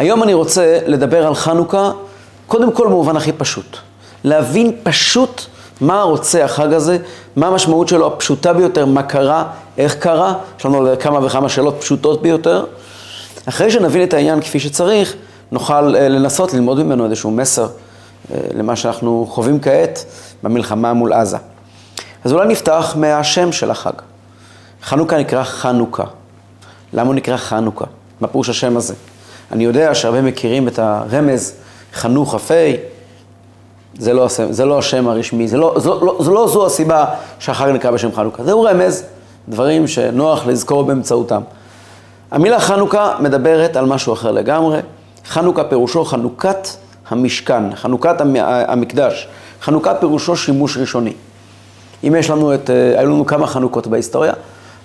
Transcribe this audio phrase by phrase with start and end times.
[0.00, 1.90] היום אני רוצה לדבר על חנוכה,
[2.46, 3.76] קודם כל במובן הכי פשוט.
[4.24, 5.42] להבין פשוט
[5.80, 6.98] מה רוצה החג הזה,
[7.36, 9.44] מה המשמעות שלו הפשוטה ביותר, מה קרה,
[9.78, 12.64] איך קרה, יש לנו כמה וכמה שאלות פשוטות ביותר.
[13.48, 15.14] אחרי שנבין את העניין כפי שצריך,
[15.52, 17.66] נוכל אה, לנסות ללמוד ממנו איזשהו מסר
[18.32, 20.04] אה, למה שאנחנו חווים כעת
[20.42, 21.36] במלחמה מול עזה.
[22.24, 23.92] אז אולי נפתח מהשם של החג.
[24.82, 26.04] חנוכה נקרא חנוכה.
[26.92, 27.84] למה הוא נקרא חנוכה?
[28.20, 28.94] מה פירוש השם הזה?
[29.52, 31.54] אני יודע שהרבה מכירים את הרמז
[31.94, 32.76] חנוך אפי,
[33.98, 37.04] זה לא, זה לא השם הרשמי, זה לא, זו, לא, זו לא זו הסיבה
[37.38, 38.44] שהחג נקרא בשם חנוכה.
[38.44, 39.04] זהו רמז,
[39.48, 41.40] דברים שנוח לזכור באמצעותם.
[42.30, 44.78] המילה חנוכה מדברת על משהו אחר לגמרי.
[45.28, 46.68] חנוכה פירושו חנוכת
[47.08, 49.28] המשכן, חנוכת המקדש.
[49.62, 51.12] חנוכה פירושו שימוש ראשוני.
[52.04, 54.32] אם יש לנו את, אה, היו לנו כמה חנוכות בהיסטוריה.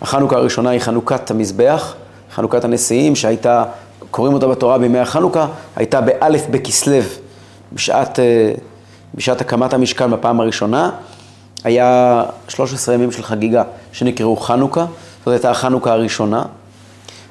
[0.02, 1.94] החנוכה הראשונה היא חנוכת המזבח,
[2.36, 3.63] חנוכת הנשיאים, שהייתה,
[4.12, 6.98] קוראים אותה בתורה בימי החנוכה, הייתה באלף בכסלו,
[7.73, 8.52] בשעת, אה,
[9.16, 10.89] בשעת הקמת המשכן בפעם הראשונה.
[11.64, 14.86] היה 13 ימים של חגיגה שנקראו חנוכה,
[15.19, 16.44] זאת הייתה החנוכה הראשונה.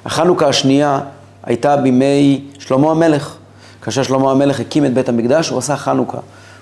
[0.05, 1.01] החנוכה השנייה
[1.43, 3.37] הייתה בימי שלמה המלך.
[3.83, 6.19] כאשר שלמה המלך הקים את בית המקדש, הוא עשה חנוכה.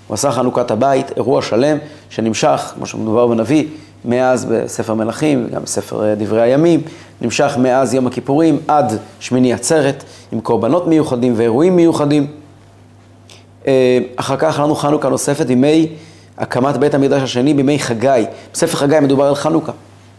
[0.07, 1.79] הוא עשה חנוכת הבית, אירוע שלם
[2.11, 3.67] שנמשך, כמו שמדובר בנביא,
[4.05, 6.83] מאז בספר מלכים, גם בספר אה, דברי הימים,
[7.21, 12.27] נמשך מאז יום הכיפורים עד שמיני עצרת, עם קורבנות מיוחדים ואירועים מיוחדים.
[13.67, 15.89] אה, אחר כך לנו חנוכה נוספת בימי
[16.39, 18.25] הקמת בית המקדש השני, בימי חגי.
[18.53, 19.73] בספר חגי מדובר על חנוכה,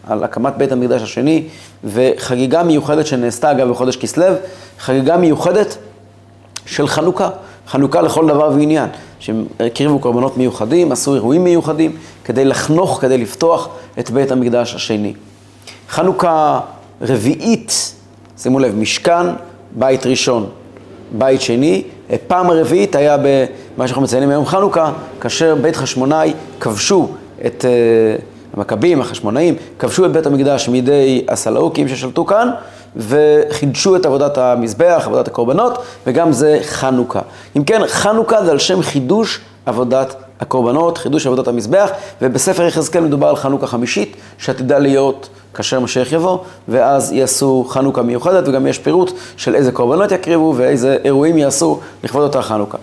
[0.07, 1.43] על הקמת בית המקדש השני,
[1.83, 4.25] וחגיגה מיוחדת שנעשתה אגב בחודש כסלו,
[4.79, 5.77] חגיגה מיוחדת
[6.65, 7.29] של חנוכה,
[7.67, 8.89] חנוכה לכל דבר ועניין.
[9.19, 13.69] שהם הקריבו קורבנות מיוחדים, עשו אירועים מיוחדים, כדי לחנוך, כדי לפתוח
[14.00, 15.14] את בית המקדש השני.
[15.89, 16.59] חנוכה
[17.02, 17.94] רביעית,
[18.38, 19.25] שימו לב, משכן,
[19.72, 20.50] בית ראשון,
[21.17, 21.84] בית שני.
[22.28, 24.91] פעם הרביעית היה במה שאנחנו מציינים היום חנוכה,
[25.22, 27.08] כאשר בית חשמונאי כבשו
[27.45, 27.66] את...
[28.53, 32.50] המכבים, החשמונאים, כבשו את בית המקדש מידי הסלאוקים ששלטו כאן,
[32.95, 37.22] וחידשו את עבודת המזבח, עבודת הקורבנות, וגם זה חנוכה.
[37.57, 41.89] אם כן, חנוכה זה על שם חידוש עבודת הקורבנות, חידוש עבודת המזבח,
[42.22, 48.47] ובספר יחזקאל מדובר על חנוכה חמישית, שעתידה להיות כאשר משיח יבוא, ואז יעשו חנוכה מיוחדת,
[48.47, 52.78] וגם יש פירוט של איזה קורבנות יקריבו ואיזה אירועים יעשו לכבוד אותה חנוכה.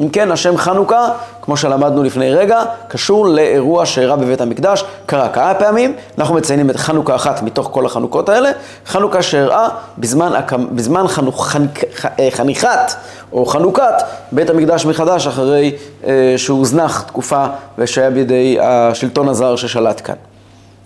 [0.00, 1.08] אם כן, השם חנוכה,
[1.42, 6.76] כמו שלמדנו לפני רגע, קשור לאירוע שאירע בבית המקדש, קרה כמה פעמים, אנחנו מציינים את
[6.76, 8.50] חנוכה אחת מתוך כל החנוכות האלה,
[8.86, 9.68] חנוכה שאירעה
[9.98, 10.32] בזמן,
[10.72, 11.84] בזמן חנוכ, חנק,
[12.18, 12.92] אה, חניכת
[13.32, 13.94] או חנוכת
[14.32, 15.76] בית המקדש מחדש, אחרי
[16.06, 17.46] אה, שהוזנח תקופה
[17.78, 20.14] ושהיה בידי השלטון הזר ששלט כאן.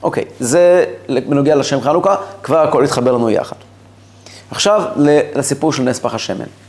[0.03, 3.57] אוקיי, זה בנוגע לשם חנוכה, כבר הכל התחבר לנו יחד.
[4.51, 4.83] עכשיו
[5.35, 6.64] לסיפור של נס פח השמן.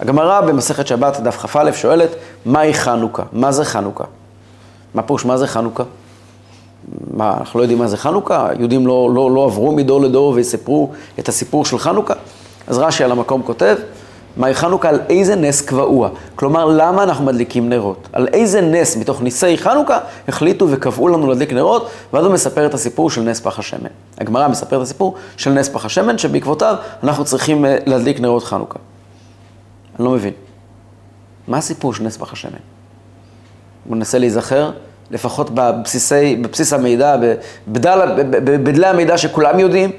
[0.00, 2.10] הגמרא במסכת שבת, דף כ"א, שואלת,
[2.46, 3.22] מהי חנוכה?
[3.32, 4.04] מה זה חנוכה?
[4.94, 5.84] מה פירוש מה זה חנוכה?
[7.14, 8.48] מה, אנחנו לא יודעים מה זה חנוכה?
[8.58, 12.14] יהודים לא, לא, לא עברו מדור לדור ויספרו את הסיפור של חנוכה?
[12.66, 13.76] אז רש"י על המקום כותב,
[14.36, 14.88] מהי חנוכה?
[14.88, 16.08] על איזה נס קבעוה?
[16.36, 18.08] כלומר, למה אנחנו מדליקים נרות?
[18.12, 19.98] על איזה נס מתוך ניסי חנוכה
[20.28, 21.88] החליטו וקבעו לנו להדליק נרות?
[22.12, 23.90] ואז הוא מספר את הסיפור של נס פח השמן.
[24.18, 28.78] הגמרא מספר את הסיפור של נס פח השמן, שבעקבותיו אנחנו צריכים אה, להדליק נרות חנוכה.
[29.98, 30.32] אני לא מבין.
[31.48, 32.58] מה הסיפור של נס פח השמן?
[33.86, 34.70] בוא ננסה להיזכר,
[35.10, 39.90] לפחות בבסיסי, בבסיס המידע, בבדל, בבדלי המידע שכולם יודעים.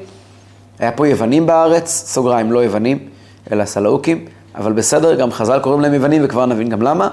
[0.80, 3.10] היה פה יוונים בארץ, סוגריים, לא יוונים,
[3.52, 4.26] אלא סלאוקים,
[4.56, 7.10] אבל בסדר, גם חז"ל קוראים להם יוונים וכבר נבין גם למה.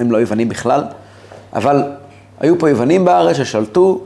[0.00, 0.84] הם לא יוונים בכלל,
[1.52, 1.82] אבל
[2.40, 4.04] היו פה יוונים בארץ ששלטו,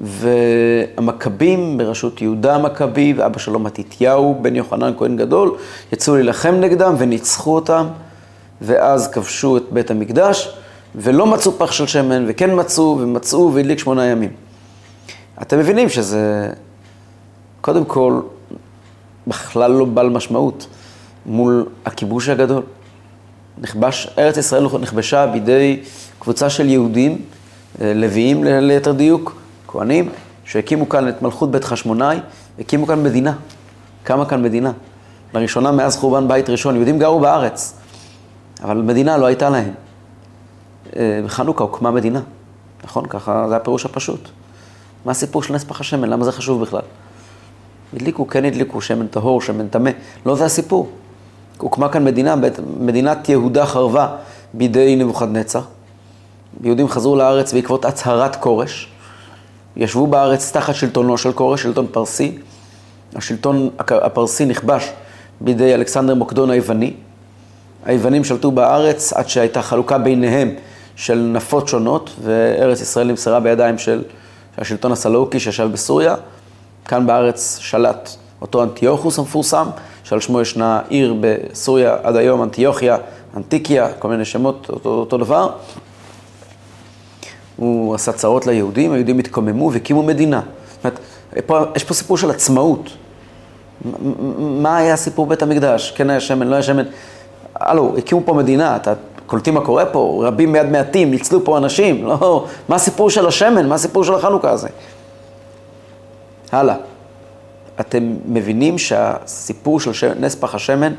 [0.00, 5.56] והמכבים בראשות יהודה המכבי ואבא שלו מתתיהו, בן יוחנן כהן גדול,
[5.92, 7.86] יצאו להילחם נגדם וניצחו אותם,
[8.62, 10.56] ואז כבשו את בית המקדש,
[10.94, 14.30] ולא מצאו פח של שמן, וכן מצאו, ומצאו והדליק שמונה ימים.
[15.42, 16.50] אתם מבינים שזה,
[17.60, 18.20] קודם כל,
[19.26, 20.66] בכלל לא בעל משמעות
[21.26, 22.62] מול הכיבוש הגדול.
[23.58, 25.80] נכבש, ארץ ישראל נכבשה בידי
[26.18, 27.18] קבוצה של יהודים,
[27.80, 29.36] אה, לוויים ליתר דיוק,
[29.68, 30.08] כהנים,
[30.44, 32.18] שהקימו כאן את מלכות בית חשמונאי,
[32.58, 33.32] הקימו כאן מדינה.
[34.02, 34.72] קמה כאן מדינה.
[35.34, 37.74] לראשונה מאז חורבן בית ראשון, יהודים גרו בארץ,
[38.62, 39.70] אבל מדינה לא הייתה להם.
[40.96, 42.20] אה, בחנוכה הוקמה מדינה,
[42.84, 43.06] נכון?
[43.06, 44.28] ככה זה הפירוש הפשוט.
[45.04, 46.08] מה הסיפור של נס פח השמן?
[46.08, 46.80] למה זה חשוב בכלל?
[47.94, 49.90] הדליקו, כן הדליקו, שמן טהור, שמן טמא.
[50.26, 50.88] לא זה הסיפור.
[51.58, 52.34] הוקמה כאן מדינה,
[52.80, 54.08] מדינת יהודה חרבה
[54.54, 55.60] בידי נבוכדנצר.
[56.62, 58.88] יהודים חזרו לארץ בעקבות הצהרת כורש.
[59.76, 62.38] ישבו בארץ תחת שלטונו של כורש, שלטון פרסי.
[63.16, 64.92] השלטון הפרסי נכבש
[65.40, 66.92] בידי אלכסנדר מוקדון היווני.
[67.84, 70.54] היוונים שלטו בארץ עד שהייתה חלוקה ביניהם
[70.96, 74.02] של נפות שונות, וארץ ישראל נמסרה בידיים של
[74.58, 76.14] השלטון הסלוקי שישב בסוריה.
[76.84, 79.66] כאן בארץ שלט אותו אנטיוכוס המפורסם,
[80.04, 82.96] שעל שמו ישנה עיר בסוריה עד היום, אנטיוכיה,
[83.36, 85.50] אנטיקיה, כל מיני שמות, אותו, אותו דבר.
[87.56, 90.40] הוא עשה צרות ליהודים, היהודים התקוממו והקימו מדינה.
[90.40, 91.00] זאת אומרת,
[91.46, 92.90] פה, יש פה סיפור של עצמאות.
[94.38, 95.90] מה היה סיפור בית המקדש?
[95.96, 96.84] כן היה שמן, לא היה שמן?
[97.54, 98.92] הלו, הקימו פה מדינה, אתה
[99.26, 100.22] קולטים מה קורה פה?
[100.26, 103.68] רבים מיד מעטים, ניצלו פה אנשים, לא, מה הסיפור של השמן?
[103.68, 104.68] מה הסיפור של החנוכה הזה?
[106.52, 106.76] הלאה.
[107.80, 110.92] אתם מבינים שהסיפור של שמן, נס פח השמן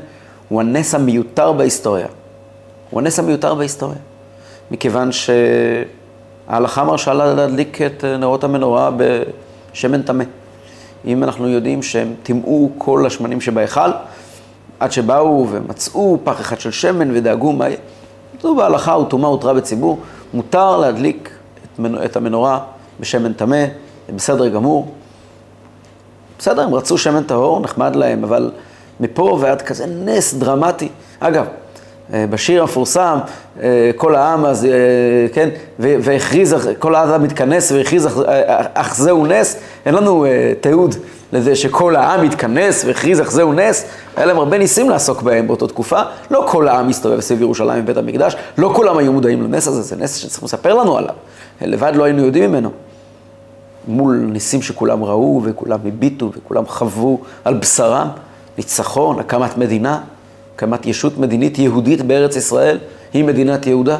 [0.48, 2.06] הוא הנס המיותר בהיסטוריה.
[2.90, 3.98] הוא הנס המיותר בהיסטוריה.
[4.70, 5.12] מכיוון
[6.48, 10.24] שההלכה מרשה להדליק את נרות המנורה בשמן טמא.
[11.04, 13.90] אם אנחנו יודעים שהם טימאו כל השמנים שבהיכל,
[14.80, 17.64] עד שבאו ומצאו פח אחד של שמן ודאגו מה...
[18.42, 19.98] זו בהלכה וטומאה הותרה בציבור,
[20.34, 21.30] מותר להדליק
[22.04, 22.60] את המנורה
[23.00, 23.64] בשמן טמא,
[24.16, 24.92] בסדר גמור.
[26.38, 28.50] בסדר, הם רצו שמן טהור, נחמד להם, אבל
[29.00, 30.88] מפה ועד כזה נס דרמטי.
[31.20, 31.50] אגב, אה,
[32.10, 33.18] בשיר המפורסם,
[33.62, 34.70] אה, כל העם אז, אה,
[35.32, 38.08] כן, והכריז, כל העם מתכנס והכריז,
[38.74, 39.56] אך זהו נס,
[39.86, 40.26] אין לנו
[40.60, 40.94] תיעוד
[41.32, 43.84] לזה שכל העם התכנס והכריז אך זהו נס,
[44.16, 46.00] היה להם הרבה ניסים לעסוק בהם באותה תקופה,
[46.30, 49.96] לא כל העם הסתובב סביב ירושלים ובית המקדש, לא כולם היו מודעים לנס הזה, זה
[49.96, 51.14] נס שצריכים לספר לנו עליו,
[51.60, 52.70] לבד לא היינו יודעים ממנו.
[53.88, 58.08] מול ניסים שכולם ראו וכולם הביטו וכולם חוו על בשרם,
[58.58, 60.00] ניצחון, הקמת מדינה,
[60.58, 62.78] הקמת ישות מדינית יהודית בארץ ישראל,
[63.12, 63.98] היא מדינת יהודה.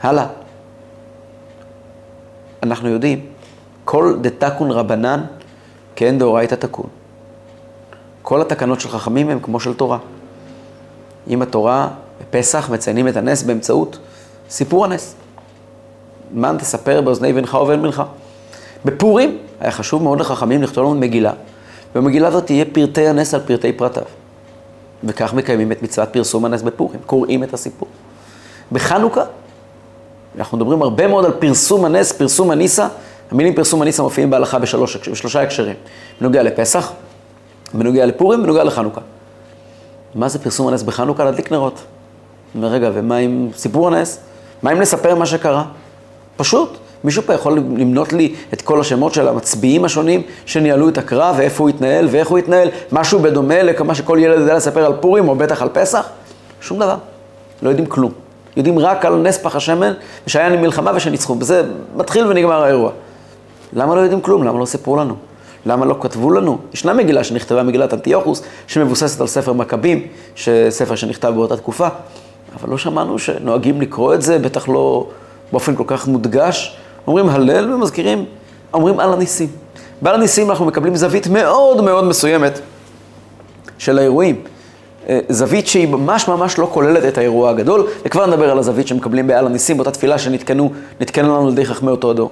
[0.00, 0.26] הלאה.
[2.62, 3.26] אנחנו יודעים,
[3.84, 5.24] כל דתקון רבנן,
[5.96, 6.86] כן דאורייתא תקון.
[8.22, 9.98] כל התקנות של חכמים הן כמו של תורה.
[11.28, 11.88] אם התורה
[12.20, 13.98] בפסח מציינים את הנס באמצעות
[14.50, 15.14] סיפור הנס.
[16.34, 18.02] מן תספר באוזני בנך ובן בנך.
[18.84, 21.32] בפורים היה חשוב מאוד לחכמים לכתוב לנו מגילה,
[21.94, 24.04] ובמגילה הזאת תהיה פרטי הנס על פרטי פרטיו.
[25.04, 27.88] וכך מקיימים את מצוות פרסום הנס בפורים, קוראים את הסיפור.
[28.72, 29.24] בחנוכה,
[30.38, 32.88] אנחנו מדברים הרבה מאוד על פרסום הנס, פרסום הניסה.
[33.30, 35.76] המילים פרסום הניסה מופיעים בהלכה בשלוש, בשלושה הקשרים.
[36.20, 36.92] בנוגע לפסח,
[37.74, 39.00] בנוגע לפורים, בנוגע לחנוכה.
[40.14, 41.24] מה זה פרסום הנס בחנוכה?
[41.24, 41.80] להדליק נרות.
[42.62, 44.20] רגע, ומה עם סיפור הנס?
[44.62, 45.64] מה אם נספר מה שקרה?
[46.36, 46.78] פשוט.
[47.04, 51.62] מישהו פה יכול למנות לי את כל השמות של המצביעים השונים שניהלו את הקרב ואיפה
[51.62, 52.68] הוא התנהל ואיך הוא התנהל?
[52.92, 56.08] משהו בדומה לכמה שכל ילד יודע לספר על פורים או בטח על פסח?
[56.60, 56.96] שום דבר.
[57.62, 58.12] לא יודעים כלום.
[58.56, 59.92] יודעים רק על נס פח השמן
[60.26, 61.34] ושהיה מלחמה ושניצחו.
[61.34, 61.62] בזה
[61.96, 62.90] מתחיל ונגמר האירוע.
[63.72, 64.42] למה לא יודעים כלום?
[64.42, 65.14] למה לא סיפרו לנו?
[65.66, 66.58] למה לא כתבו לנו?
[66.74, 70.06] ישנה מגילה שנכתבה, מגילת אנטיוכוס, שמבוססת על ספר מכבים,
[70.68, 71.88] ספר שנכתב באותה תקופה,
[72.60, 75.06] אבל לא שמענו שנוהגים לקרוא את זה, בטח לא
[75.52, 76.76] באופן כל כך מודגש,
[77.08, 78.24] אומרים הלל ומזכירים,
[78.74, 79.48] אומרים על הניסים.
[80.02, 82.60] בעל הניסים אנחנו מקבלים זווית מאוד מאוד מסוימת
[83.78, 84.42] של האירועים.
[85.08, 89.26] אה, זווית שהיא ממש ממש לא כוללת את האירוע הגדול, וכבר נדבר על הזווית שמקבלים
[89.26, 92.30] בעל הניסים באותה תפילה שנתקנו, נתקנו לנו על ידי חכמי אותו הדור.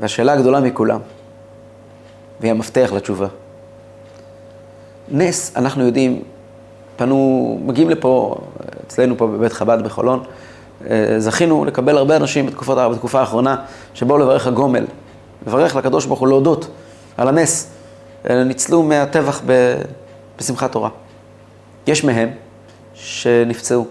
[0.00, 1.00] והשאלה הגדולה מכולם,
[2.40, 3.26] והיא המפתח לתשובה.
[5.08, 6.22] נס, אנחנו יודעים,
[6.96, 8.36] פנו, מגיעים לפה,
[8.86, 10.22] אצלנו פה בבית חב"ד בחולון,
[11.18, 13.56] זכינו לקבל הרבה אנשים בתקופה, בתקופה האחרונה
[13.94, 14.84] שבאו לברך הגומל,
[15.46, 16.68] לברך לקדוש ברוך הוא להודות
[17.16, 17.70] על הנס.
[18.30, 19.74] אה, ניצלו מהטבח ב,
[20.38, 20.88] בשמחת תורה.
[21.86, 22.28] יש מהם
[22.94, 23.86] שנפצעו,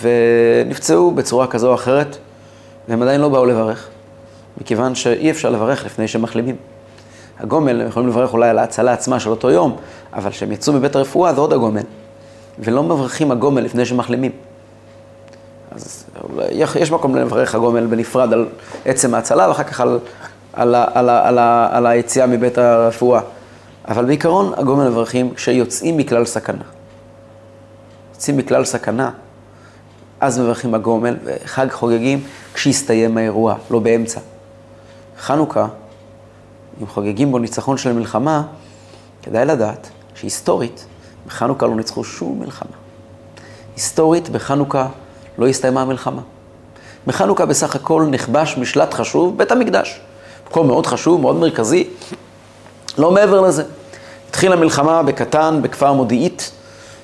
[0.00, 2.16] ונפצעו בצורה כזו או אחרת,
[2.88, 3.88] והם עדיין לא באו לברך,
[4.60, 6.56] מכיוון שאי אפשר לברך לפני שמחלימים.
[7.38, 9.76] הגומל, הם יכולים לברך אולי על ההצלה עצמה של אותו יום,
[10.12, 11.82] אבל כשהם יצאו מבית הרפואה זה עוד הגומל.
[12.58, 14.32] ולא מברכים הגומל לפני שמחלימים.
[15.70, 16.06] אז
[16.74, 18.48] יש מקום לברך הגומל בנפרד על
[18.84, 19.98] עצם ההצלה, ואחר כך על,
[20.52, 21.38] על, על, על, על,
[21.70, 23.20] על היציאה מבית הרפואה.
[23.88, 26.64] אבל בעיקרון, הגומל מברכים כשיוצאים מכלל סכנה.
[28.14, 29.10] יוצאים מכלל סכנה,
[30.20, 32.24] אז מברכים הגומל, וחג חוגגים
[32.54, 34.20] כשיסתיים האירוע, לא באמצע.
[35.20, 35.66] חנוכה,
[36.80, 38.42] אם חוגגים בו ניצחון של מלחמה,
[39.22, 40.86] כדאי לדעת שהיסטורית,
[41.26, 42.76] בחנוכה לא ניצחו שום מלחמה.
[43.76, 44.88] היסטורית, בחנוכה
[45.40, 46.22] לא הסתיימה המלחמה.
[47.06, 50.00] בחנוכה בסך הכל נכבש משלט חשוב, בית המקדש.
[50.50, 51.88] מקום מאוד חשוב, מאוד מרכזי,
[52.98, 53.62] לא מעבר לזה.
[54.28, 56.50] התחילה מלחמה בקטן, בכפר מודיעית,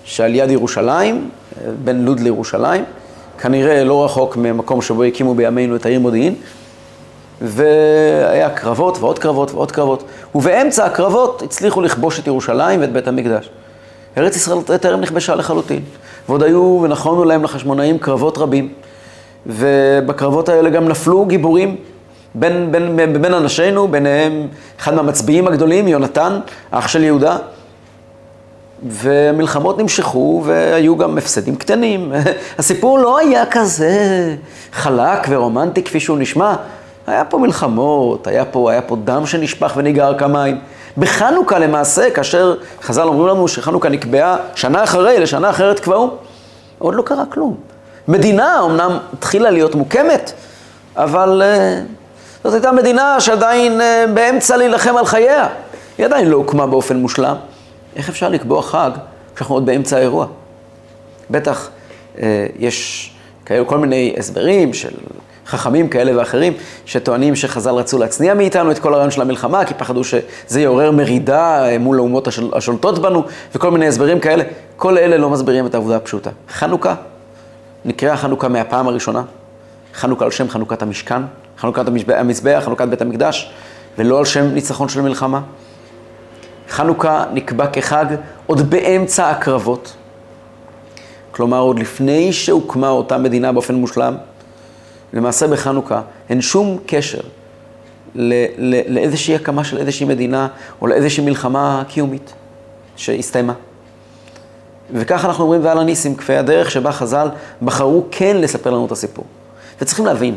[0.04, 1.30] שעל יד ירושלים,
[1.84, 2.84] בין לוד לירושלים,
[3.38, 6.34] כנראה לא רחוק ממקום שבו הקימו בימינו את העיר מודיעין,
[7.40, 13.50] והיה קרבות ועוד קרבות ועוד קרבות, ובאמצע הקרבות הצליחו לכבוש את ירושלים ואת בית המקדש.
[14.18, 15.82] ארץ ישראל טרם נכבשה לחלוטין,
[16.28, 18.68] ועוד היו ונכונו להם לחשמונאים קרבות רבים,
[19.46, 21.76] ובקרבות האלה גם נפלו גיבורים
[22.34, 26.38] בין, בין, בין, בין אנשינו, ביניהם אחד מהמצביעים הגדולים, יונתן,
[26.70, 27.36] אח של יהודה,
[28.86, 32.12] ומלחמות נמשכו והיו גם הפסדים קטנים.
[32.58, 34.36] הסיפור לא היה כזה
[34.72, 36.54] חלק ורומנטי כפי שהוא נשמע.
[37.06, 40.58] היה פה מלחמות, היה פה, היה פה דם שנשפך וניגר כמים.
[40.98, 46.10] בחנוכה למעשה, כאשר חז"ל אומרים לנו שחנוכה נקבעה שנה אחרי, לשנה אחרת קבעו,
[46.78, 47.56] עוד לא קרה כלום.
[48.08, 50.32] מדינה אמנם התחילה להיות מוקמת,
[50.96, 53.84] אבל uh, זאת הייתה מדינה שעדיין uh,
[54.14, 55.48] באמצע להילחם על חייה.
[55.98, 57.36] היא עדיין לא הוקמה באופן מושלם.
[57.96, 58.90] איך אפשר לקבוע חג
[59.34, 60.26] כשאנחנו עוד באמצע האירוע?
[61.30, 61.68] בטח
[62.16, 62.20] uh,
[62.58, 63.10] יש
[63.46, 64.94] כאלו כל מיני הסברים של
[65.46, 66.52] חכמים כאלה ואחרים,
[66.84, 71.64] שטוענים שחז"ל רצו להצניע מאיתנו את כל הרעיון של המלחמה, כי פחדו שזה יעורר מרידה
[71.80, 73.24] מול האומות השול, השולטות בנו,
[73.54, 74.44] וכל מיני הסברים כאלה.
[74.76, 76.30] כל אלה לא מסבירים את העובדה הפשוטה.
[76.48, 76.94] חנוכה,
[77.84, 79.22] נקראה חנוכה מהפעם הראשונה,
[79.94, 81.22] חנוכה על שם חנוכת המשכן,
[81.58, 83.52] חנוכת המזבח, חנוכת בית המקדש,
[83.98, 85.40] ולא על שם ניצחון של מלחמה.
[86.70, 88.06] חנוכה נקבע כחג
[88.46, 89.94] עוד באמצע הקרבות.
[91.30, 94.16] כלומר, עוד לפני שהוקמה אותה מדינה באופן מושלם,
[95.12, 97.20] למעשה בחנוכה אין שום קשר
[98.88, 100.48] לאיזושהי הקמה של איזושהי מדינה
[100.80, 102.32] או לאיזושהי מלחמה קיומית
[102.96, 103.52] שהסתיימה.
[104.92, 107.28] וכך אנחנו אומרים ועל הניסים, כפי הדרך שבה חז"ל
[107.62, 109.24] בחרו כן לספר לנו את הסיפור.
[109.80, 110.34] וצריכים להבין,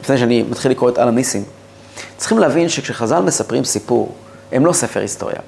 [0.00, 1.42] לפני שאני מתחיל לקרוא את על הניסים,
[2.16, 4.14] צריכים להבין שכשחז"ל מספרים סיפור,
[4.52, 5.38] הם לא ספר היסטוריה.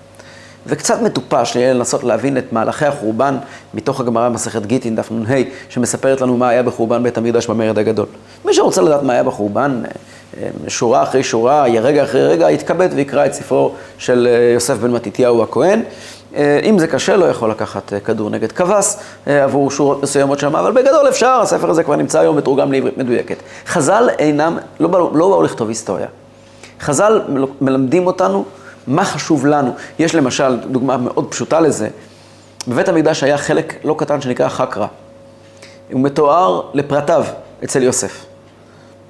[0.67, 3.37] וקצת מטופש יהיה לנסות להבין את מהלכי החורבן
[3.75, 5.35] מתוך הגמרא במסכת גיטין, דף נ"ה,
[5.69, 8.07] שמספרת לנו מה היה בחורבן בית המקדש במרד הגדול.
[8.45, 9.91] מי שרוצה לדעת מה היה בחורבן, אה,
[10.43, 14.91] אה, שורה אחרי שורה, רגע אחרי רגע, יתכבד ויקרא את ספרו של אה, יוסף בן
[14.91, 15.83] מתתיהו הכהן.
[16.63, 21.09] אם זה קשה, לא יכול לקחת כדור נגד קבס עבור שורות מסוימות שם, אבל בגדול
[21.09, 23.37] אפשר, הספר הזה כבר נמצא היום מתורגם לעברית מדויקת.
[23.67, 26.07] חז"ל אינם, לא באו, לא באו לכתוב היסטוריה.
[26.81, 27.23] חז"ל
[27.61, 28.45] מלמדים אותנו
[28.87, 29.73] מה חשוב לנו.
[29.99, 31.89] יש למשל דוגמה מאוד פשוטה לזה.
[32.69, 34.87] בבית המקדש היה חלק לא קטן שנקרא חקרא.
[35.93, 37.25] הוא מתואר לפרטיו
[37.65, 38.25] אצל יוסף.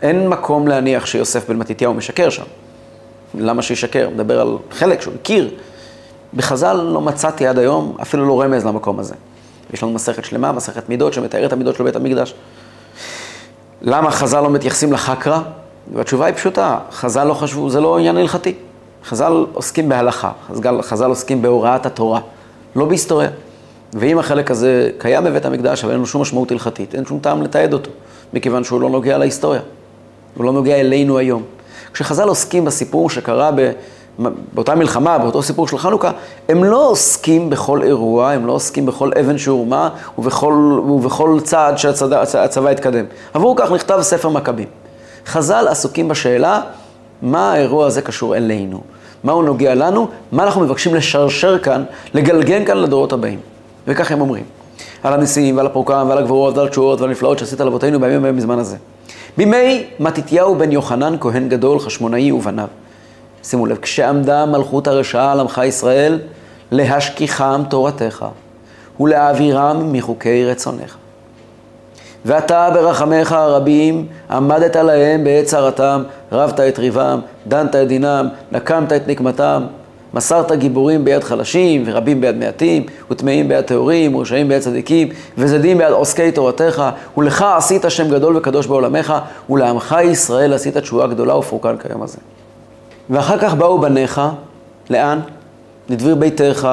[0.03, 2.43] אין מקום להניח שיוסף בן מתתיהו משקר שם.
[3.35, 4.09] למה שישקר?
[4.15, 5.51] מדבר על חלק שהוא הכיר.
[6.35, 9.15] בחז"ל לא מצאתי עד היום אפילו לא רמז למקום הזה.
[9.73, 12.35] יש לנו מסכת שלמה, מסכת מידות, שמתארת את המידות של בית המקדש.
[13.83, 15.41] למה חז"ל לא מתייחסים לחקרא?
[15.95, 18.55] והתשובה היא פשוטה, חז"ל לא חשבו, זה לא עניין הלכתי.
[19.07, 22.21] חז"ל עוסקים בהלכה, חז"ל, חז"ל עוסקים בהוראת התורה,
[22.77, 23.29] לא בהיסטוריה.
[23.93, 27.43] ואם החלק הזה קיים בבית המקדש, אבל אין לו שום משמעות הלכתית, אין שום טעם
[27.43, 27.91] לתעד אותו,
[28.33, 29.61] מכיוון שהוא לא נוגע להיסטוריה.
[30.37, 31.43] הוא לא נוגע אלינו היום.
[31.93, 33.71] כשחז"ל עוסקים בסיפור שקרה ב...
[34.53, 36.11] באותה מלחמה, באותו סיפור של חנוכה,
[36.49, 42.69] הם לא עוסקים בכל אירוע, הם לא עוסקים בכל אבן שהורמה ובכל, ובכל צעד שהצבא
[42.71, 43.05] התקדם.
[43.35, 44.69] עבור כך נכתב ספר מכבים.
[45.27, 46.61] חז"ל עסוקים בשאלה,
[47.23, 48.81] מה האירוע הזה קשור אלינו?
[49.25, 53.39] מה הוא נוגע לנו, מה אנחנו מבקשים לשרשר כאן, לגלגן כאן לדורות הבאים.
[53.87, 54.45] וכך הם אומרים.
[55.03, 58.37] על הניסים ועל הפורקם ועל הגבורות ועל התשועות ועל הנפלאות שעשית על אבותינו בימים ההם
[58.37, 58.77] בזמן הזה.
[59.37, 62.67] בימי מתתיהו בן יוחנן, כהן גדול, חשמונאי ובניו.
[63.43, 66.19] שימו לב, כשעמדה מלכות הרשעה על עמך ישראל,
[66.71, 68.25] להשכיחם תורתך
[69.01, 70.97] ולהעבירם מחוקי רצונך.
[72.25, 76.03] ואתה ברחמיך הרבים עמדת להם בעת צרתם,
[76.33, 79.63] רבת את ריבם, דנת את דינם, נקמת את נקמתם,
[80.15, 85.91] מסרת גיבורים ביד חלשים, ורבים ביד מעטים, וטמאים ביד טהורים, ורשעים ביד צדיקים, וזדים ביד
[85.91, 86.83] עוסקי תורתך,
[87.17, 89.15] ולך עשית שם גדול וקדוש בעולמך,
[89.51, 92.19] ולעמך ישראל עשית תשועה גדולה ופורקן כיום הזה.
[93.11, 94.21] ואחר כך באו בניך,
[94.91, 95.21] לאן?
[95.89, 96.69] לדביר ביתך,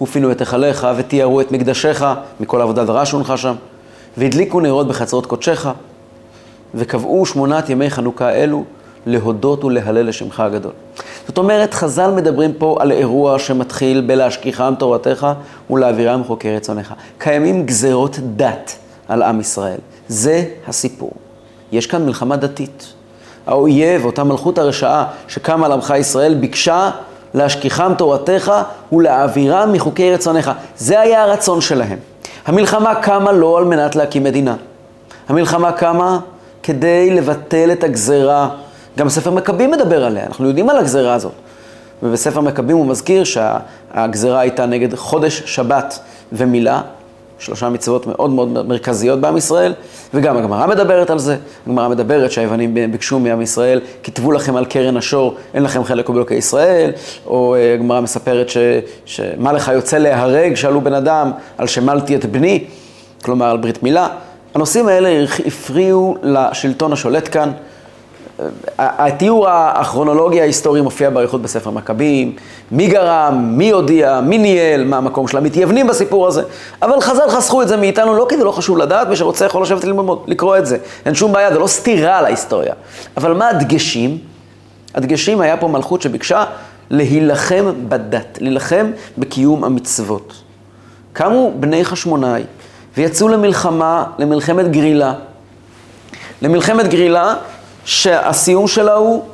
[0.00, 2.04] ופינו את היכליך, ותיארו את מקדשך,
[2.40, 3.54] מכל עבודה זרה שהונחה שם.
[4.16, 5.68] והדליקו נרות בחצרות קודשך,
[6.74, 8.64] וקבעו שמונת ימי חנוכה אלו
[9.06, 10.72] להודות ולהלל לשמך הגדול.
[11.26, 15.26] זאת אומרת, חז"ל מדברים פה על אירוע שמתחיל בלהשכיחם תורתך
[15.70, 16.94] ולהעבירם חוקי רצונך.
[17.18, 18.76] קיימים גזרות דת
[19.08, 19.78] על עם ישראל.
[20.08, 21.12] זה הסיפור.
[21.72, 22.92] יש כאן מלחמה דתית.
[23.46, 26.90] האויב, אותה מלכות הרשעה שקמה על עמך ישראל, ביקשה
[27.34, 28.52] להשכיחם תורתך
[28.92, 30.50] ולהעבירם מחוקי רצונך.
[30.76, 31.98] זה היה הרצון שלהם.
[32.46, 34.56] המלחמה קמה לא על מנת להקים מדינה.
[35.28, 36.18] המלחמה קמה
[36.62, 38.48] כדי לבטל את הגזרה.
[38.98, 41.32] גם ספר מכבים מדבר עליה, אנחנו יודעים על הגזרה הזאת.
[42.02, 45.98] ובספר מכבים הוא מזכיר שהגזרה הייתה נגד חודש שבת
[46.32, 46.80] ומילה,
[47.38, 49.74] שלושה מצוות מאוד מאוד מרכזיות בעם ישראל,
[50.14, 51.36] וגם הגמרא מדברת על זה.
[51.66, 56.34] הגמרא מדברת שהיוונים ביקשו מעם ישראל, כתבו לכם על קרן השור, אין לכם חלק באלוקי
[56.34, 56.90] ישראל,
[57.26, 58.56] או אה, הגמרא מספרת ש,
[59.04, 62.64] שמה לך יוצא להרג, שאלו בן אדם, על שמלתי את בני,
[63.22, 64.08] כלומר על ברית מילה.
[64.54, 67.50] הנושאים האלה הפריעו לשלטון השולט כאן.
[68.78, 72.36] התיאור הכרונולוגי ההיסטורי מופיע באריכות בספר מכבים,
[72.70, 76.42] מי גרם, מי הודיע, מי ניהל, מה המקום של המתייוונים בסיפור הזה.
[76.82, 79.62] אבל חז"ל חסכו את זה מאיתנו, לא כי זה לא חשוב לדעת, מי שרוצה יכול
[79.62, 80.78] לשבת ללמוד, לקרוא את זה.
[81.06, 82.74] אין שום בעיה, זה לא סתירה להיסטוריה.
[83.16, 84.18] אבל מה הדגשים?
[84.94, 86.44] הדגשים היה פה מלכות שביקשה
[86.90, 90.34] להילחם בדת, להילחם בקיום המצוות.
[91.12, 92.42] קמו בני חשמונאי
[92.96, 95.12] ויצאו למלחמה, למלחמת גרילה.
[96.42, 97.34] למלחמת גרילה
[97.84, 99.24] שהסיום שלה הוא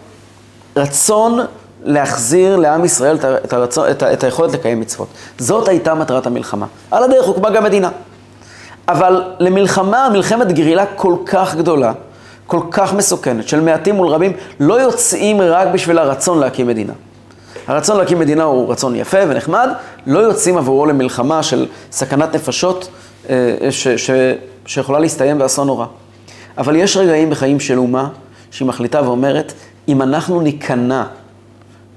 [0.77, 1.41] רצון
[1.85, 5.09] להחזיר לעם ישראל את, הרצון, את, את היכולת לקיים מצוות.
[5.39, 6.67] זאת הייתה מטרת המלחמה.
[6.91, 7.91] על הדרך הוקמה גם מדינה.
[8.89, 11.93] אבל למלחמה, מלחמת גרילה כל כך גדולה,
[12.47, 16.93] כל כך מסוכנת, של מעטים מול רבים, לא יוצאים רק בשביל הרצון להקים מדינה.
[17.67, 19.69] הרצון להקים מדינה הוא רצון יפה ונחמד,
[20.07, 22.89] לא יוצאים עבורו למלחמה של סכנת נפשות
[23.71, 24.11] ש, ש,
[24.67, 25.87] שיכולה להסתיים באסון נורא.
[26.59, 28.09] אבל יש רגעים בחיים של אומה
[28.51, 29.53] שהיא מחליטה ואומרת,
[29.89, 31.05] אם אנחנו ניכנע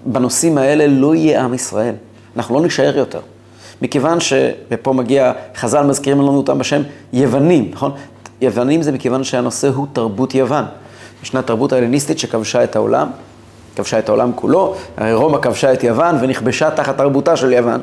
[0.06, 1.96] בנושאים האלה, לא יהיה עם ישראל.
[2.36, 3.20] אנחנו לא נישאר יותר.
[3.82, 4.34] מכיוון ש...
[4.72, 6.82] ופה מגיע, חז"ל מזכירים לנו אותם בשם
[7.14, 7.92] יוונים, נכון?
[8.42, 10.66] יוונים זה מכיוון שהנושא הוא תרבות יוון.
[11.24, 13.08] ישנה תרבות ההלניסטית שכבשה את העולם,
[13.76, 17.82] כבשה את העולם כולו, הרי רומא כבשה את יוון ונכבשה תחת תרבותה של יוון.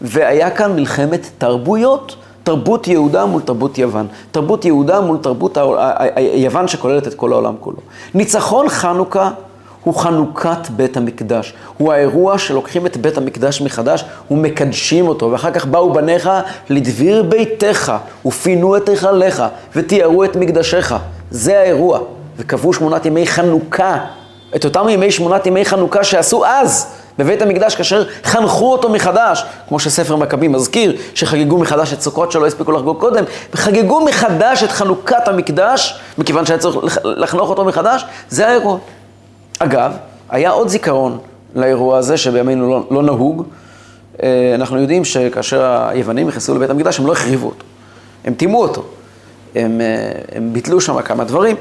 [0.00, 2.16] והיה כאן מלחמת תרבויות.
[2.44, 4.06] תרבות יהודה מול תרבות יוון.
[4.32, 5.58] תרבות יהודה מול תרבות
[6.34, 7.76] יוון שכוללת את כל העולם כולו.
[8.14, 9.30] ניצחון חנוכה
[9.84, 11.54] הוא חנוכת בית המקדש.
[11.78, 16.30] הוא האירוע שלוקחים את בית המקדש מחדש ומקדשים אותו, ואחר כך באו בניך
[16.70, 17.92] לדביר ביתך,
[18.26, 19.42] ופינו את היכליך,
[19.76, 20.94] ותיארו את מקדשיך.
[21.30, 22.00] זה האירוע.
[22.36, 23.98] וקבעו שמונת ימי חנוכה,
[24.56, 26.86] את אותם ימי שמונת ימי חנוכה שעשו אז.
[27.18, 32.46] בבית המקדש כאשר חנכו אותו מחדש, כמו שספר מכבים מזכיר, שחגגו מחדש את סוכות שלא
[32.46, 38.48] הספיקו לחגוג קודם, וחגגו מחדש את חנוכת המקדש, מכיוון שהיה צריך לחנוך אותו מחדש, זה
[38.48, 38.78] האירוע.
[39.58, 39.92] אגב,
[40.30, 41.18] היה עוד זיכרון
[41.54, 43.46] לאירוע הזה שבימינו לא, לא נהוג.
[44.22, 47.64] אה, אנחנו יודעים שכאשר היוונים נכנסו לבית המקדש, הם לא החריבו אותו,
[48.24, 48.84] הם טימאו אותו.
[49.54, 51.56] הם, אה, הם ביטלו שם כמה דברים,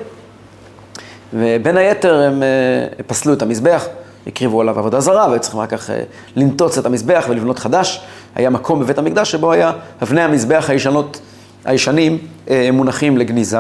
[1.34, 3.86] ובין היתר הם אה, פסלו את המזבח.
[4.28, 6.04] הקריבו עליו עבודה זרה, והיו צריכים רק כך אה,
[6.36, 8.02] לנטוץ את המזבח ולבנות חדש.
[8.36, 11.20] היה מקום בבית המקדש שבו היה אבני המזבח הישנות,
[11.66, 12.18] הישנים
[12.50, 13.60] אה, מונחים לגניזה.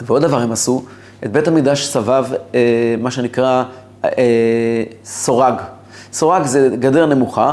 [0.00, 0.84] ועוד דבר הם עשו,
[1.24, 3.64] את בית המקדש סבב אה, מה שנקרא
[5.04, 5.54] סורג.
[6.12, 7.52] סורג זה גדר נמוכה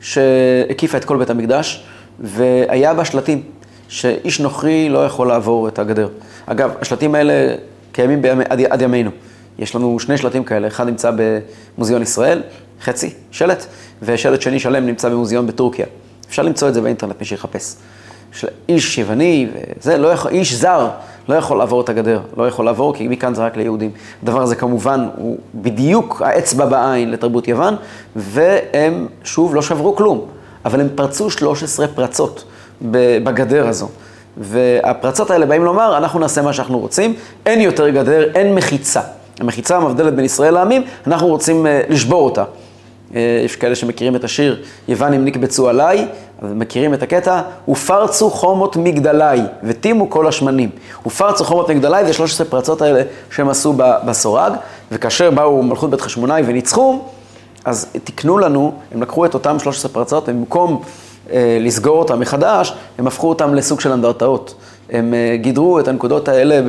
[0.00, 1.84] שהקיפה את כל בית המקדש,
[2.20, 3.42] והיה בה שלטים
[3.88, 6.08] שאיש נוכרי לא יכול לעבור את הגדר.
[6.46, 7.54] אגב, השלטים האלה
[7.92, 9.10] קיימים בימי, עד, עד ימינו.
[9.58, 12.42] יש לנו שני שלטים כאלה, אחד נמצא במוזיאון ישראל,
[12.82, 13.66] חצי, שלט,
[14.02, 15.86] ושלט שני שלם נמצא במוזיאון בטורקיה.
[16.28, 17.74] אפשר למצוא את זה באינטרנט, מי שיחפש.
[18.68, 19.48] איש יווני,
[19.80, 20.88] וזה, לא יכול, איש זר
[21.28, 23.90] לא יכול לעבור את הגדר, לא יכול לעבור, כי מכאן זה רק ליהודים.
[24.22, 27.76] הדבר הזה כמובן הוא בדיוק האצבע בעין לתרבות יוון,
[28.16, 30.26] והם שוב לא שברו כלום,
[30.64, 32.44] אבל הם פרצו 13 פרצות
[32.82, 33.88] בגדר הזו.
[34.36, 37.14] והפרצות האלה באים לומר, אנחנו נעשה מה שאנחנו רוצים,
[37.46, 39.00] אין יותר גדר, אין מחיצה.
[39.40, 42.44] המחיצה המבדלת בין ישראל לעמים, אנחנו רוצים uh, לשבור אותה.
[42.44, 46.06] Uh, יש כאלה שמכירים את השיר, נקבצו עליי,
[46.42, 50.70] אז מכירים את הקטע, ופרצו חומות מגדלי, וטימו כל השמנים.
[51.06, 53.74] ופרצו חומות מגדלי, זה 13 פרצות האלה שהם עשו
[54.06, 54.52] בסורג,
[54.92, 56.98] וכאשר באו מלכות בית חשמונאי וניצחו,
[57.64, 63.06] אז תיקנו לנו, הם לקחו את אותם 13 פרצות, במקום uh, לסגור אותם מחדש, הם
[63.06, 64.54] הפכו אותם לסוג של אנדרטאות.
[64.90, 66.60] הם uh, גידרו את הנקודות האלה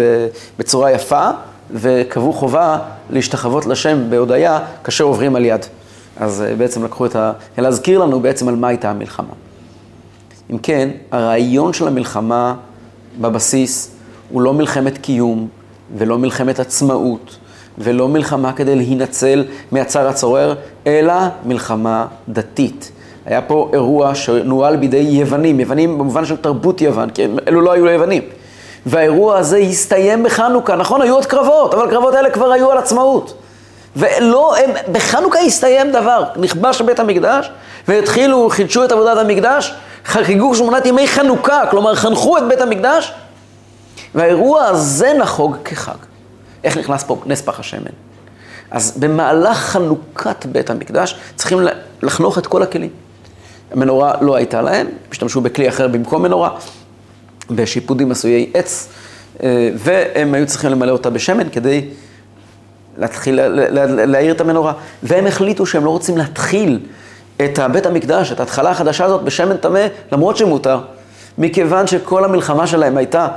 [0.59, 1.29] בצורה יפה.
[1.71, 5.65] וקבעו חובה להשתחוות לשם בהודיה כאשר עוברים על יד.
[6.19, 7.31] אז אה, בעצם לקחו את ה...
[7.57, 9.33] להזכיר לנו בעצם על מה הייתה המלחמה.
[10.51, 12.55] אם כן, הרעיון של המלחמה
[13.21, 13.91] בבסיס
[14.29, 15.47] הוא לא מלחמת קיום
[15.97, 17.37] ולא מלחמת עצמאות
[17.77, 20.55] ולא מלחמה כדי להינצל מהצר הצורר,
[20.87, 21.13] אלא
[21.45, 22.91] מלחמה דתית.
[23.25, 27.85] היה פה אירוע שנוהל בידי יוונים, יוונים במובן של תרבות יוון, כי אלו לא היו
[27.85, 28.21] ליוונים.
[28.87, 30.75] והאירוע הזה הסתיים בחנוכה.
[30.75, 33.33] נכון, היו עוד קרבות, אבל הקרבות האלה כבר היו על עצמאות.
[33.95, 37.51] ולא, הם, בחנוכה הסתיים דבר, נכבש בית המקדש,
[37.87, 39.73] והתחילו, חידשו את עבודת המקדש,
[40.05, 43.13] חגגו שמונת ימי חנוכה, כלומר חנכו את בית המקדש,
[44.15, 45.97] והאירוע הזה נחוג כחג.
[46.63, 47.91] איך נכנס פה נס פח השמן?
[48.71, 51.59] אז במהלך חנוכת בית המקדש צריכים
[52.03, 52.89] לחנוך את כל הכלים.
[53.71, 56.49] המנורה לא הייתה להם, השתמשו בכלי אחר במקום מנורה,
[57.51, 58.89] בשיפודים עשויי עץ,
[59.43, 61.85] אה, והם היו צריכים למלא אותה בשמן כדי
[62.97, 63.39] להתחיל
[64.05, 64.73] להאיר את המנורה.
[65.03, 66.79] והם החליטו שהם לא רוצים להתחיל
[67.45, 70.79] את בית המקדש, את ההתחלה החדשה הזאת בשמן טמא, למרות שמותר,
[71.37, 73.27] מכיוון שכל המלחמה שלהם הייתה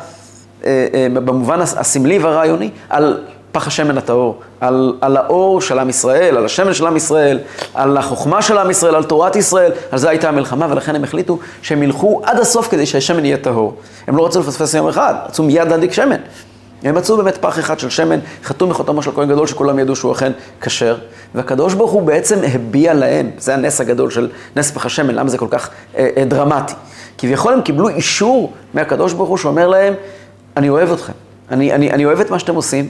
[0.65, 6.37] אה, אה, במובן הסמלי והרעיוני על פח השמן הטהור, על, על האור של עם ישראל,
[6.37, 7.39] על השמן של עם ישראל,
[7.75, 11.39] על החוכמה של עם ישראל, על תורת ישראל, על זה הייתה המלחמה, ולכן הם החליטו
[11.63, 13.75] שהם ילכו עד הסוף כדי שהשמן יהיה טהור.
[14.07, 16.17] הם לא רצו לפספס יום אחד, רצו מיד להדליק שמן.
[16.83, 20.13] הם מצאו באמת פח אחד של שמן, חתום מחותמו של כהן גדול, שכולם ידעו שהוא
[20.13, 20.97] אכן כשר,
[21.35, 25.39] והקדוש ברוך הוא בעצם הביע להם, זה הנס הגדול של נס פח השמן, למה זה
[25.39, 26.75] כל כך אה, אה, דרמטי.
[27.19, 29.95] כביכול הם קיבלו אישור מהקדוש ברוך הוא שאומר להם,
[30.57, 31.13] אני אוהב אתכם,
[31.51, 32.89] אני, אני, אני אוהב את מה שאתם עושים,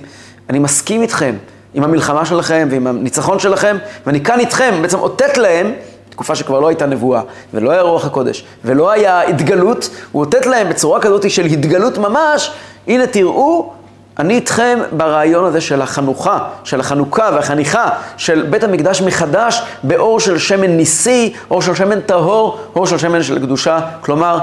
[0.50, 1.34] אני מסכים איתכם,
[1.74, 3.76] עם המלחמה שלכם ועם הניצחון שלכם,
[4.06, 5.72] ואני כאן איתכם, בעצם אותת להם,
[6.10, 7.22] תקופה שכבר לא הייתה נבואה,
[7.54, 12.52] ולא היה רוח הקודש, ולא היה התגלות, הוא אותת להם בצורה כזאת של התגלות ממש,
[12.86, 13.72] הנה תראו,
[14.18, 20.38] אני איתכם ברעיון הזה של החנוכה, של החנוכה והחניכה של בית המקדש מחדש באור של
[20.38, 23.80] שמן ניסי, אור של שמן טהור, אור של שמן של קדושה.
[24.00, 24.38] כלומר,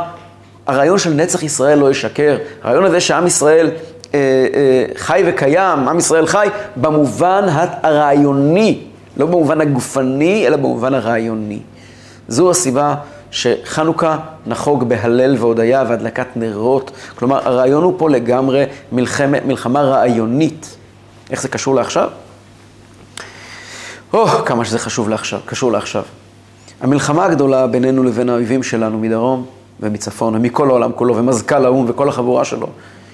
[0.68, 3.70] הרעיון של נצח ישראל לא ישקר, הרעיון הזה שעם ישראל
[4.96, 7.46] חי וקיים, עם ישראל חי, במובן
[7.84, 8.80] הרעיוני,
[9.18, 11.60] לא במובן הגופני, אלא במובן הרעיוני.
[12.28, 12.96] זו הסיבה
[13.32, 14.18] שחנוכה
[14.48, 16.92] נחוג בהלל והודיה והדלקת נרות.
[17.16, 20.78] כלומר, הרעיון הוא פה לגמרי מלחמה, מלחמה רעיונית.
[21.30, 22.10] איך זה קשור לעכשיו?
[24.14, 26.04] או, oh, כמה שזה חשוב לעכשיו, קשור לעכשיו.
[26.82, 29.46] המלחמה הגדולה בינינו לבין האויבים שלנו מדרום
[29.80, 32.70] ומצפון ומכל העולם כולו ומזכ"ל האו"ם וכל החבורה שלו,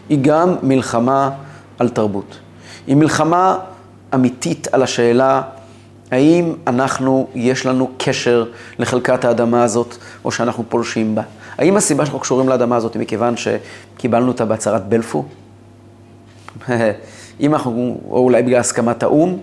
[0.09, 1.29] היא גם מלחמה
[1.79, 2.39] על תרבות.
[2.87, 3.57] היא מלחמה
[4.13, 5.41] אמיתית על השאלה
[6.11, 8.45] האם אנחנו, יש לנו קשר
[8.79, 11.21] לחלקת האדמה הזאת, או שאנחנו פולשים בה?
[11.57, 15.25] האם הסיבה שאנחנו קשורים לאדמה הזאת היא מכיוון שקיבלנו אותה בהצהרת בלפור?
[17.39, 19.37] אם אנחנו, או אולי בגלל הסכמת האו"ם,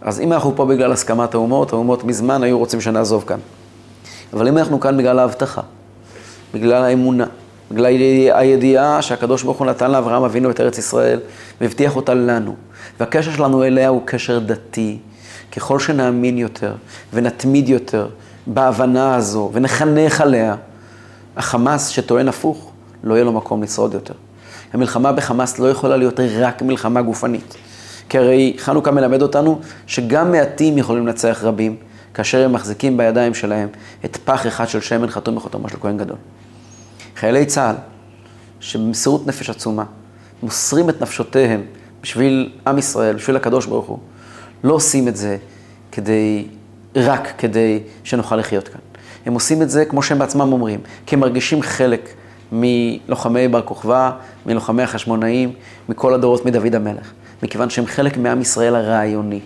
[0.00, 3.38] אז אם אנחנו פה בגלל הסכמת האומות, האומות מזמן היו רוצים שנעזוב כאן.
[4.32, 5.60] אבל אם אנחנו כאן בגלל ההבטחה,
[6.54, 7.26] בגלל האמונה,
[7.72, 7.86] בגלל
[8.34, 11.20] הידיעה שהקדוש ברוך הוא נתן לאברהם אבינו את ארץ ישראל,
[11.60, 12.54] והבטיח אותה לנו,
[13.00, 14.98] והקשר שלנו אליה הוא קשר דתי,
[15.52, 16.74] ככל שנאמין יותר
[17.12, 18.08] ונתמיד יותר
[18.46, 20.54] בהבנה הזו ונחנך עליה,
[21.36, 22.70] החמאס שטוען הפוך,
[23.04, 24.14] לא יהיה לו מקום לשרוד יותר.
[24.72, 27.56] המלחמה בחמאס לא יכולה להיות רק מלחמה גופנית.
[28.08, 31.76] כי הרי חנוכה מלמד אותנו שגם מעטים יכולים לנצח רבים,
[32.14, 33.68] כאשר הם מחזיקים בידיים שלהם
[34.04, 36.16] את פח אחד של שמן חתום בחותמו של כהן גדול.
[37.22, 37.74] חיילי צה"ל,
[38.60, 39.84] שבמסירות נפש עצומה,
[40.42, 41.62] מוסרים את נפשותיהם
[42.02, 43.98] בשביל עם ישראל, בשביל הקדוש ברוך הוא,
[44.64, 45.36] לא עושים את זה
[45.92, 46.46] כדי,
[46.96, 48.80] רק כדי שנוכל לחיות כאן.
[49.26, 52.08] הם עושים את זה, כמו שהם בעצמם אומרים, כי הם מרגישים חלק
[52.52, 54.10] מלוחמי בר כוכבא,
[54.46, 55.52] מלוחמי החשמונאים,
[55.88, 57.12] מכל הדורות מדוד המלך.
[57.42, 59.40] מכיוון שהם חלק מעם ישראל הרעיוני.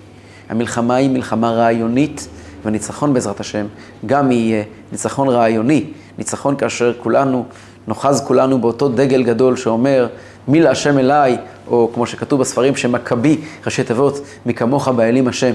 [0.48, 2.28] המלחמה היא מלחמה רעיונית,
[2.64, 3.66] וניצחון בעזרת השם
[4.06, 5.84] גם יהיה ניצחון רעיוני,
[6.18, 7.44] ניצחון כאשר כולנו,
[7.88, 10.06] נאחז כולנו באותו דגל גדול שאומר,
[10.48, 11.36] מי להשם אליי,
[11.68, 15.52] או כמו שכתוב בספרים, שמכבי, ראשי תיבות, מי כמוך באלים השם.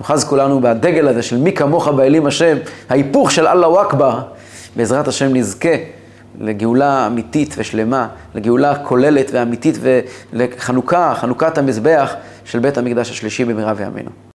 [0.00, 2.56] נאחז כולנו בדגל הזה של מי כמוך באלים השם,
[2.88, 4.20] ההיפוך של אללהו אכבר.
[4.76, 5.74] בעזרת השם נזכה
[6.40, 9.78] לגאולה אמיתית ושלמה, לגאולה כוללת ואמיתית
[10.32, 14.10] ולחנוכה, חנוכת המזבח של בית המקדש השלישי במהרה בימינו.